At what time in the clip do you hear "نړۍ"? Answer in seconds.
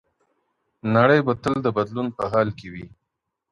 0.95-1.19